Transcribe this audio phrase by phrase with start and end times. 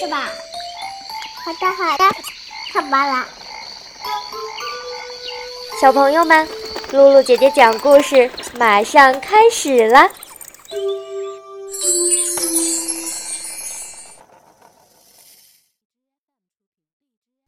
[0.00, 0.30] 是吧。
[1.44, 2.04] 好的，好的，
[2.72, 3.28] 看吧啦。
[5.78, 6.48] 小朋友们，
[6.90, 10.10] 露露姐姐讲故事马上开始了。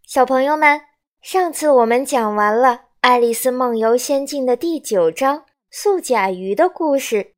[0.06, 0.78] 小朋友们，
[1.22, 2.68] 上次我们讲完了
[3.00, 7.32] 《爱丽丝梦游仙境》的第九章“素甲鱼”的故事，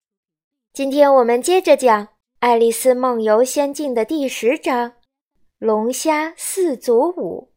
[0.73, 2.07] 今天我们接着讲
[2.41, 4.95] 《爱丽丝梦游仙境》的第十章
[5.59, 7.51] “龙虾四足舞”。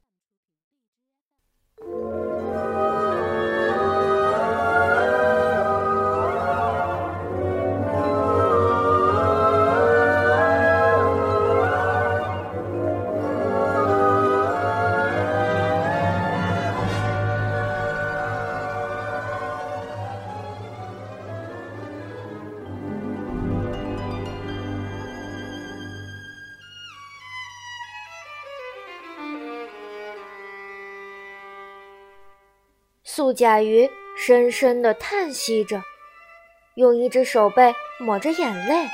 [33.18, 35.82] 素甲鱼深深地叹息着，
[36.76, 38.88] 用一只手背抹着眼泪，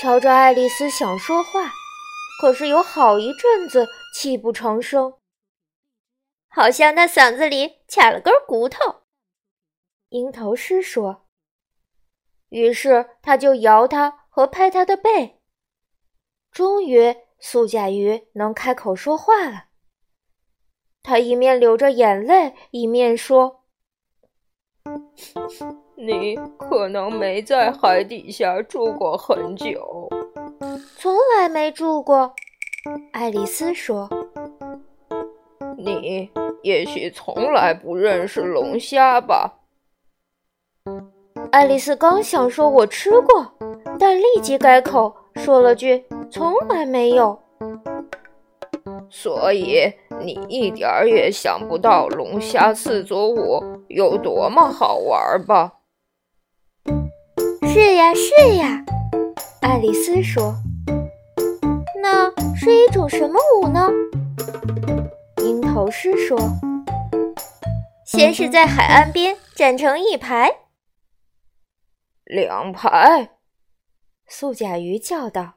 [0.00, 1.68] 瞧着爱丽丝想说话，
[2.40, 5.18] 可是有好一阵子泣不成声，
[6.48, 9.02] 好像他嗓子里卡了根骨头。
[10.10, 11.26] 鹰头狮说。
[12.50, 15.40] 于是他就摇他和拍他的背，
[16.52, 19.71] 终于素甲鱼能开口说话了。
[21.02, 23.60] 他一面流着眼泪，一面说
[25.96, 30.08] ：“你可能没在海底下住过很久，
[30.96, 32.32] 从来没住过。”
[33.12, 34.08] 爱丽丝说
[35.76, 36.30] ：“你
[36.62, 39.58] 也许从来不认识龙虾吧？”
[41.50, 43.52] 爱丽丝刚想说“我吃过”，
[43.98, 47.38] 但立即改口说了句“从来没有”。
[49.14, 49.92] 所以
[50.22, 55.80] 你一点儿也想不到龙虾四足舞有多么好玩吧？
[57.70, 58.82] 是呀，是呀，
[59.60, 60.54] 爱丽丝说。
[62.02, 63.90] 那是一种什么舞呢？
[65.44, 66.38] 鹰头狮说。
[68.06, 70.50] 先是在海岸边站成一排，
[72.24, 73.36] 两排。
[74.26, 75.56] 素甲鱼叫道。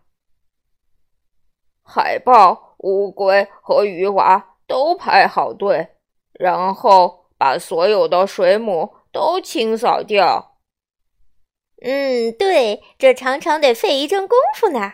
[1.81, 2.74] 海豹。
[2.85, 5.95] 乌龟和鱼娃都排好队，
[6.33, 10.59] 然后把所有的水母都清扫掉。
[11.81, 14.93] 嗯，对，这常常得费一阵功夫呢。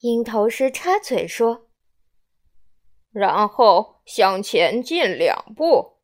[0.00, 1.68] 鹰头狮插嘴说
[3.10, 5.96] ：“然后向前进两步，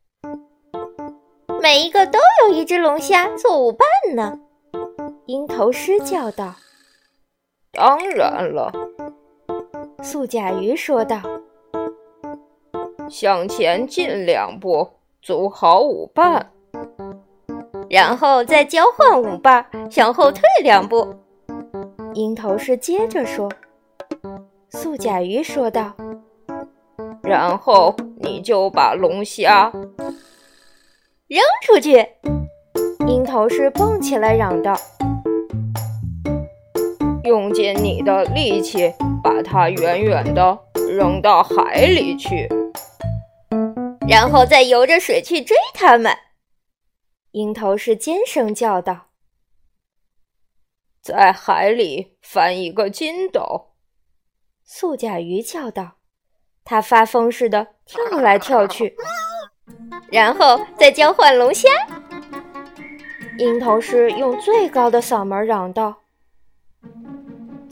[1.60, 4.40] 每一个都有一只龙虾做舞伴呢。”
[5.28, 6.56] 鹰头狮叫道
[7.70, 8.72] ：“当然了。”
[10.02, 11.20] 素甲鱼说道
[13.08, 14.90] ：“向前进两步，
[15.22, 16.50] 组好舞伴，
[17.88, 21.14] 然后再交换舞伴，向后退两步。”
[22.14, 23.48] 鹰头狮接着说
[24.70, 25.92] ：“素甲鱼说道，
[27.22, 29.70] 然后你就把龙虾
[31.28, 32.06] 扔出去。”
[33.06, 34.74] 鹰头狮蹦起来嚷道
[37.24, 40.58] ：“用尽你的力气！”把它远远的
[40.90, 42.48] 扔到海里去，
[44.08, 46.12] 然后再游着水去追它们。
[47.30, 49.10] 鹰头狮尖声叫道
[51.00, 53.74] ：“在海里翻一个筋斗。”
[54.66, 55.92] 素甲鱼叫道
[56.64, 58.96] ：“它发疯似的跳来跳去，
[60.10, 61.68] 然后再交换龙虾。”
[63.38, 66.01] 鹰头狮用最高的嗓门嚷道。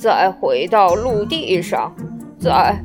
[0.00, 1.94] 再回到陆地上，
[2.38, 2.82] 再，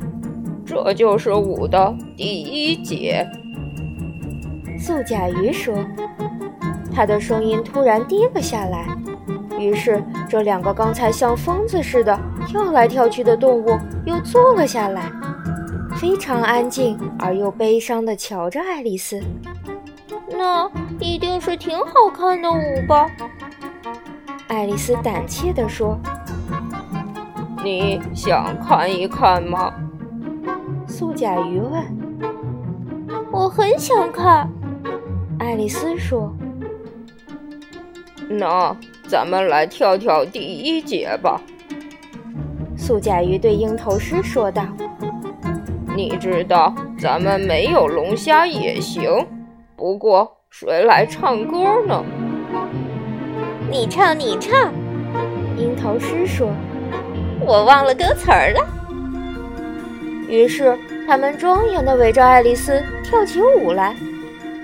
[0.65, 3.25] 这就是舞的第一节。
[4.77, 5.73] 素甲鱼说
[6.93, 8.85] ：“他的声音突然低了下来。”
[9.57, 15.09] 于是，这两个刚才像疯子似的跳来跳去的动物又坐了下来，
[15.95, 19.23] 非常安静而又悲伤地瞧着爱丽丝。
[20.29, 20.69] 那
[20.99, 23.09] 一定是挺好看的舞吧？
[24.49, 25.97] 爱丽丝胆怯地说。
[27.65, 29.73] 你想看一看吗？
[30.85, 31.83] 素甲鱼问。
[33.31, 34.47] 我很想看，
[35.39, 36.31] 爱丽丝说。
[38.29, 38.77] 那
[39.07, 41.41] 咱们来跳跳第一节吧。
[42.77, 44.63] 素甲鱼对鹰头狮说道。
[45.95, 49.09] 你知道咱们没有龙虾也行，
[49.75, 52.05] 不过谁来唱歌呢？
[53.71, 54.71] 你唱，你唱。
[55.57, 56.51] 鹰头狮说。
[57.45, 58.67] 我忘了歌词儿了。
[60.27, 60.77] 于是，
[61.07, 63.95] 他们庄严地围着爱丽丝跳起舞来，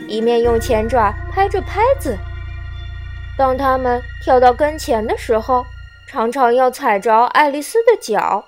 [0.07, 2.17] 一面用前爪拍着拍子。
[3.37, 5.63] 当他们跳到跟前的时候，
[6.07, 8.43] 常常要踩着爱丽丝的脚。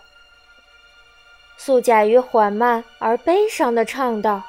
[1.55, 4.41] 素甲鱼缓慢而悲伤地唱道：“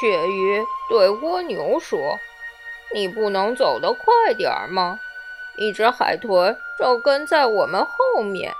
[0.00, 1.98] 鳕鱼对蜗牛说
[2.94, 5.00] ：‘你不能走得快点儿吗？’
[5.58, 8.52] 一只海豚正跟在我们后面。”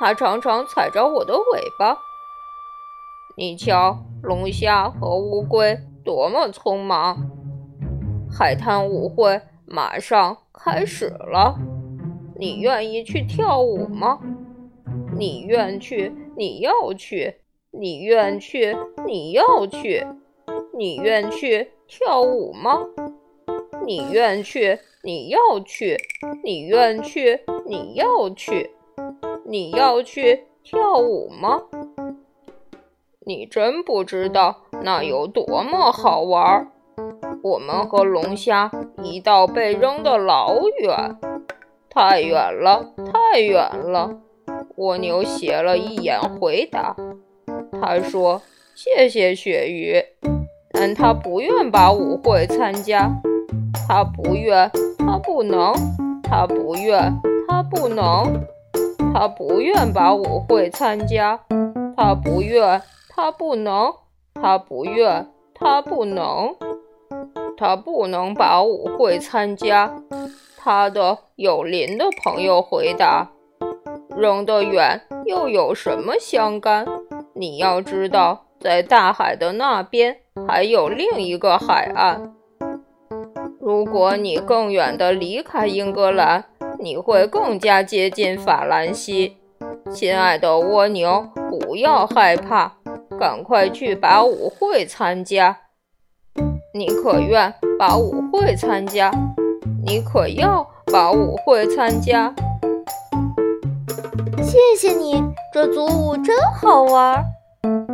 [0.00, 1.98] 它常常踩着我的尾巴。
[3.36, 7.18] 你瞧，龙虾和乌龟多么匆忙！
[8.32, 11.58] 海滩舞会马上开始了，
[12.38, 14.20] 你愿意去跳舞吗？
[15.14, 16.10] 你愿去？
[16.34, 17.42] 你要去？
[17.70, 18.74] 你愿去？
[19.06, 20.06] 你要去？
[20.72, 22.78] 你愿去跳舞吗？
[23.86, 24.78] 你愿去？
[25.02, 25.96] 你要去？
[26.44, 27.40] 你愿去？
[27.66, 28.70] 你要去？
[29.44, 31.62] 你要去跳舞吗？
[33.20, 36.70] 你真不知道那有多么好玩。
[37.42, 38.70] 我们和龙虾
[39.02, 41.16] 一道被扔得老远，
[41.88, 44.20] 太远了，太远了。
[44.76, 46.94] 蜗牛斜了一眼回答
[47.80, 48.42] ：“他说
[48.74, 50.02] 谢谢鳕鱼，
[50.72, 53.10] 但他不愿把舞会参加。
[53.90, 55.74] 他不愿，他不能，
[56.22, 57.12] 他不愿，
[57.48, 58.46] 他不能。”
[59.12, 61.40] 他不愿把舞会参加，
[61.96, 63.92] 他不愿，他不能，
[64.40, 66.54] 他不愿，他不能，
[67.58, 69.92] 他不能把舞会参加。
[70.56, 73.28] 他的有邻的朋友回答
[74.16, 76.86] ：“扔得远又有什么相干？
[77.34, 82.32] 你要知道，在大海的那边还有另一个海岸。
[83.70, 86.44] 如果你更远地离开英格兰。”
[86.82, 89.36] 你会更加接近法兰西，
[89.92, 92.72] 亲爱的蜗牛，不要害怕，
[93.18, 95.54] 赶快去把舞会参加。
[96.72, 99.12] 你可愿把舞会参加？
[99.84, 102.34] 你可要把舞会参加？
[104.42, 107.22] 谢谢你，这组舞真好玩。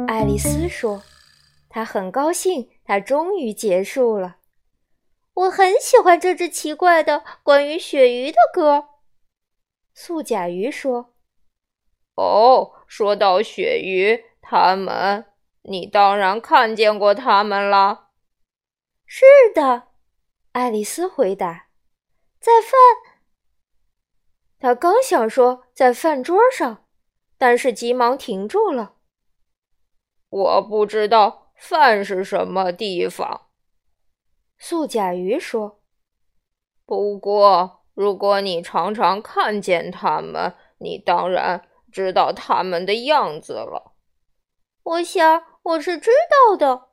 [0.06, 1.02] 爱丽丝说，
[1.68, 4.36] 她很高兴，它终于结束了。
[5.36, 8.88] 我很喜欢这只奇怪的关于鳕鱼的歌。
[9.92, 11.14] 素甲鱼说
[12.16, 15.26] ：“哦，说到鳕鱼，它们，
[15.62, 18.08] 你当然看见过它们了。
[19.04, 19.88] ”“是的。”
[20.52, 21.68] 爱丽丝回答。
[22.40, 22.72] “在饭……”
[24.58, 26.86] 他刚想说在饭桌上，
[27.36, 28.94] 但是急忙停住了。
[30.30, 33.42] “我不知道饭是什么地方。”
[34.58, 35.82] 素甲鱼说
[36.86, 43.94] ：“不过，如果你常常看见它们，你当然知道它们的样子了。”
[44.82, 46.88] 我想我是知道的。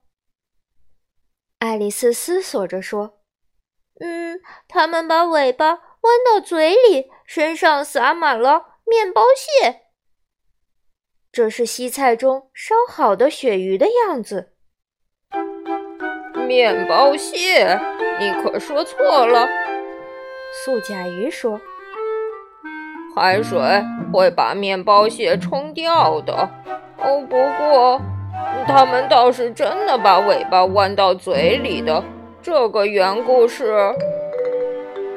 [1.59, 3.21] 爱丽丝思索着说
[4.01, 5.79] ：“嗯，它们把尾巴弯
[6.25, 9.83] 到嘴里，身上撒满了面包屑。
[11.31, 14.52] 这是西菜中烧好的鳕鱼的样子。”
[16.45, 17.79] 面包蟹，
[18.19, 19.47] 你可说错了。
[20.63, 21.59] 素甲鱼说
[23.15, 23.59] ：“海水
[24.13, 26.49] 会把面包蟹冲掉的。
[26.99, 28.01] 哦，不过，
[28.67, 32.03] 它们倒是真的把尾巴弯到嘴里的。
[32.41, 33.93] 这个缘故是……”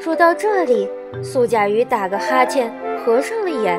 [0.00, 0.88] 说到这里，
[1.22, 2.72] 素甲鱼打个哈欠，
[3.04, 3.78] 合上了眼。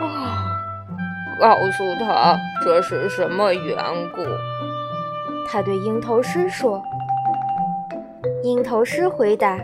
[0.00, 0.44] 啊，
[1.40, 3.76] 告诉他这是什么缘
[4.14, 4.22] 故。
[5.50, 6.82] 他对鹰头狮说
[8.44, 9.58] ：“鹰头狮回答，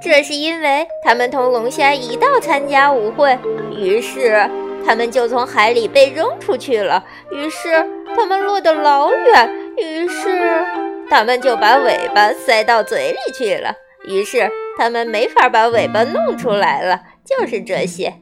[0.00, 3.38] 这是因为他们同龙虾一道参加舞会，
[3.76, 4.48] 于是
[4.86, 7.04] 他们就从海里被扔出去了。
[7.30, 7.68] 于是
[8.16, 10.64] 他们落得老远，于是
[11.10, 13.74] 他们就把尾巴塞到嘴里去了。
[14.08, 17.02] 于是他们没法把尾巴弄出来了。
[17.24, 18.14] 就是这些。”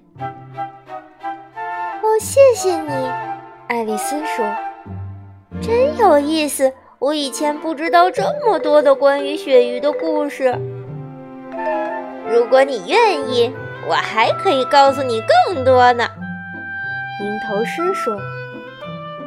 [2.02, 3.10] 哦，谢谢你，
[3.68, 4.44] 爱丽丝说。
[5.62, 6.72] 真有意思！
[6.98, 10.58] 我以前不知道这么多的关于鳕鱼的故事。
[12.26, 13.52] 如果你愿意，
[13.86, 16.08] 我还可以告诉你更多呢。
[17.20, 18.18] 鹰头狮说：“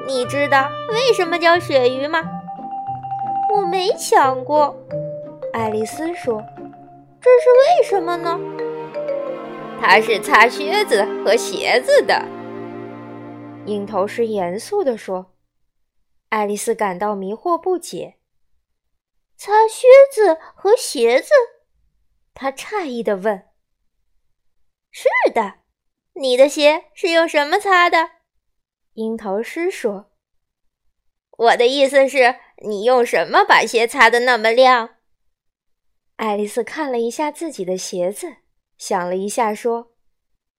[0.07, 2.23] 你知道为什么叫鳕鱼吗？”
[3.55, 4.75] 我没想过。
[5.53, 6.43] 爱丽丝说
[7.21, 8.39] ：“这是为什么呢？”
[9.79, 12.19] 它是擦靴子和鞋子的。
[13.65, 15.27] 鹰头狮严肃地说。
[16.29, 18.17] 爱丽丝感到迷惑不解。
[19.37, 21.29] 擦靴子和鞋子，
[22.33, 23.47] 她诧异地问
[24.91, 25.59] ：“是的，
[26.13, 28.09] 你的鞋是用什么擦的？
[28.93, 30.11] 樱桃师说
[31.37, 34.95] ：“我的意思是，你用什么把鞋擦得那么亮？”
[36.17, 38.37] 爱丽丝看了一下自己的鞋子，
[38.75, 39.93] 想了一下，说：“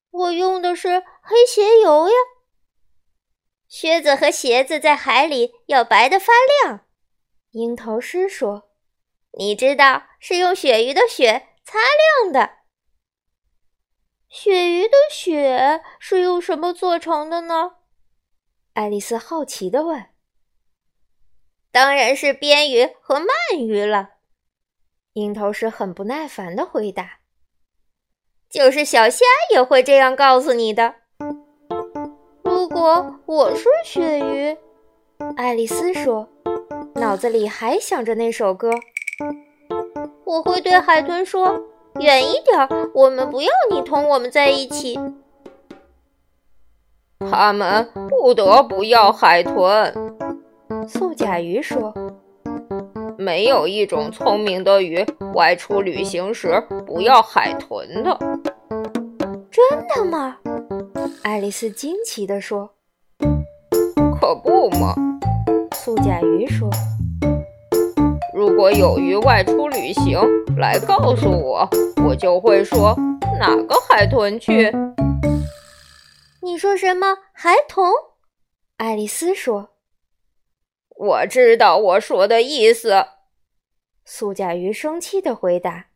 [0.09, 2.15] 我用的是黑鞋油呀。”
[3.69, 6.33] 靴子和鞋子在海里要白得发
[6.63, 6.87] 亮。
[7.51, 8.71] 樱桃师说
[9.37, 11.77] ：“你知道是用鳕鱼的血擦
[12.23, 12.57] 亮的。”
[14.27, 17.77] 鳕鱼的血是用什么做成的呢？
[18.73, 20.07] 爱丽丝好奇地问。
[21.71, 24.09] “当然是边鱼和鳗鱼了。”
[25.13, 27.19] 樱桃师很不耐烦地回答。
[28.49, 30.95] “就是小虾也会这样告诉你的。”
[32.69, 34.55] 如果我是鳕鱼，
[35.35, 36.29] 爱丽丝说，
[36.93, 38.69] 脑子里还想着那首歌。
[40.23, 41.59] 我会对海豚说。
[41.99, 44.99] 远一点，我们不要你同我们在一起。
[47.31, 50.15] 他们不得不要海豚。
[50.87, 51.91] 素甲鱼说
[53.17, 58.15] ：“没有一种聪明的鱼外出旅行时不要海豚的。”
[59.49, 60.37] 真的吗？
[61.21, 62.75] 爱丽丝惊奇地说
[64.19, 64.93] ：“可不嘛。”
[65.75, 66.69] 素甲鱼说。
[68.33, 70.19] 如果有鱼外出旅行
[70.57, 71.67] 来告诉我，
[72.05, 72.95] 我就会说
[73.39, 74.71] 哪个海豚去。
[76.41, 77.91] 你说什么孩童？
[78.77, 79.71] 爱丽丝说
[80.95, 83.05] ：“我知道我说的意思。”
[84.05, 85.87] 素甲鱼生气地回答。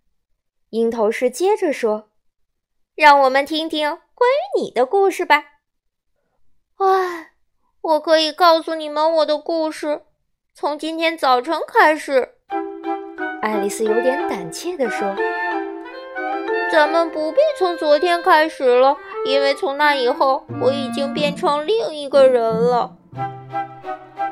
[0.72, 2.10] 鹰头狮接着说
[2.95, 5.45] ：“让我们听听关于你的故事吧。”
[6.77, 7.31] 唉，
[7.81, 10.03] 我可以告诉你们我的故事。
[10.53, 12.35] 从今天早晨开始，
[13.41, 15.15] 爱丽丝有点胆怯地说
[16.71, 18.95] ：“咱们不必从昨天开始了，
[19.25, 22.95] 因为从那以后我已经变成另一个人了。”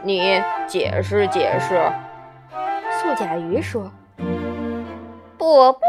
[0.04, 1.92] 你解释解释。”
[3.02, 3.92] 素甲鱼说。
[5.40, 5.80] “不不，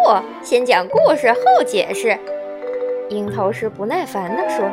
[0.43, 2.19] 先讲故事后解释。”
[3.13, 4.69] 樱桃是不耐烦地说：“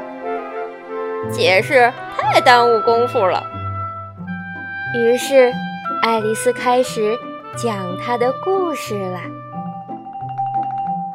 [1.29, 3.43] 解释太耽误功夫了。”
[4.95, 5.51] 于是，
[6.01, 7.15] 爱丽丝开始
[7.55, 9.19] 讲她的故事了。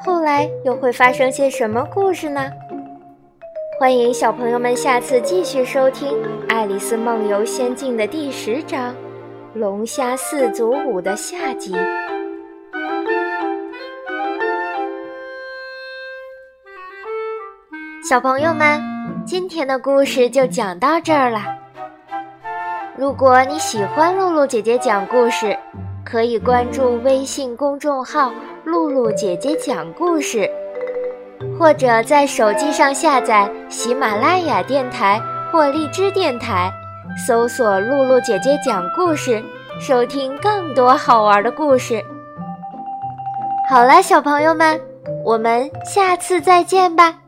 [0.04, 2.50] 后来又会发生些什么故事呢？
[3.80, 6.08] 欢迎小朋友们下次继续收听
[6.48, 8.92] 《爱丽丝梦游仙境》的第十章
[9.54, 11.74] 《龙虾四足舞》的下集。
[18.06, 18.78] 小朋友们，
[19.24, 21.40] 今天的故事就讲到这儿了。
[22.98, 25.56] 如果你喜欢露露姐姐讲故事，
[26.04, 28.30] 可以关注微信公众号
[28.62, 30.46] “露露姐姐讲故事”，
[31.58, 35.18] 或者在手机上下载喜马拉雅电台
[35.50, 36.70] 或荔枝电台，
[37.26, 39.42] 搜索“露露姐姐讲故事”，
[39.80, 42.04] 收听更多好玩的故事。
[43.70, 44.78] 好了，小朋友们，
[45.24, 47.23] 我们下次再见吧。